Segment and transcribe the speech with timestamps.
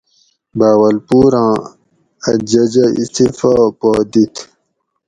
[0.59, 1.53] بھاولپوراں
[2.27, 4.35] اۤ ججہ استعفٰی پا دیت